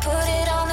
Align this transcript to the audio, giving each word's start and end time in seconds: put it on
put 0.00 0.28
it 0.28 0.48
on 0.48 0.67